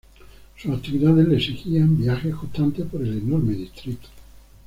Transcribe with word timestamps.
Sus 0.57 0.71
actividades 0.75 1.27
le 1.27 1.35
exigían 1.37 1.95
viajes 1.95 2.33
constantes 2.33 2.87
por 2.87 3.03
el 3.03 3.19
enorme 3.19 3.53
distrito. 3.53 4.07